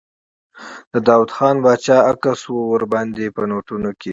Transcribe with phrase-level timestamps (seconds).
[0.91, 4.09] د داووخان باچا عکس ور باندې و په نوټونو کې.